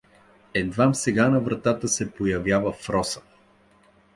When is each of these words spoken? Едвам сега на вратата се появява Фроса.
Едвам 0.53 0.95
сега 0.95 1.27
на 1.29 1.39
вратата 1.39 1.87
се 1.87 2.11
появява 2.11 2.73
Фроса. 2.73 3.21